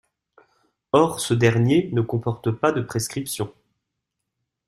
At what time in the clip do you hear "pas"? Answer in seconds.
2.49-2.71